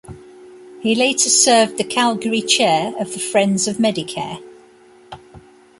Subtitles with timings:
[0.79, 4.41] He later served the Calgary chair of the Friends of Medicare.